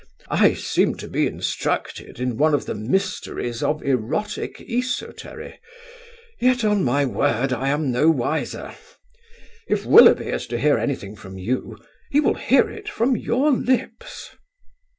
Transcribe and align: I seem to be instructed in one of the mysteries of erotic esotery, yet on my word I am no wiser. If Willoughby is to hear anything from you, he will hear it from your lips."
I 0.31 0.55
seem 0.55 0.95
to 0.95 1.07
be 1.07 1.27
instructed 1.27 2.19
in 2.19 2.35
one 2.35 2.55
of 2.55 2.65
the 2.65 2.73
mysteries 2.73 3.61
of 3.61 3.83
erotic 3.83 4.57
esotery, 4.67 5.59
yet 6.39 6.63
on 6.65 6.83
my 6.83 7.05
word 7.05 7.53
I 7.53 7.69
am 7.69 7.91
no 7.91 8.09
wiser. 8.09 8.73
If 9.67 9.85
Willoughby 9.85 10.29
is 10.29 10.47
to 10.47 10.57
hear 10.59 10.79
anything 10.79 11.15
from 11.15 11.37
you, 11.37 11.77
he 12.09 12.19
will 12.19 12.33
hear 12.33 12.67
it 12.67 12.89
from 12.89 13.15
your 13.15 13.51
lips." 13.51 14.31